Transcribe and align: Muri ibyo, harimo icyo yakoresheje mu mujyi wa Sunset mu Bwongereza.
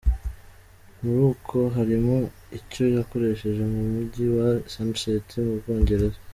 Muri 1.01 1.21
ibyo, 1.31 1.59
harimo 1.75 2.15
icyo 2.59 2.83
yakoresheje 2.97 3.61
mu 3.73 3.81
mujyi 3.91 4.23
wa 4.37 4.47
Sunset 4.73 5.27
mu 5.45 5.53
Bwongereza. 5.59 6.19